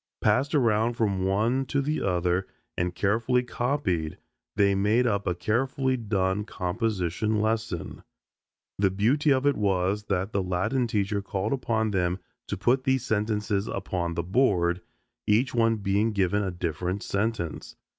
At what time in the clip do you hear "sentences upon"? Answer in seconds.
13.05-14.15